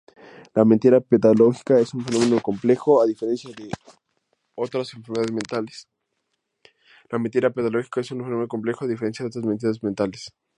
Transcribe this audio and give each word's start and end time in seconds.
La 0.55 0.65
mentira 0.65 0.99
patológica 0.99 1.77
es 1.79 1.93
un 1.93 2.03
fenómeno 2.03 2.41
complejo, 2.41 3.03
a 3.03 3.05
diferencia 3.05 3.51
de 3.55 3.69
otras 4.55 4.91
enfermedades 4.95 5.31
mentales. 5.31 5.87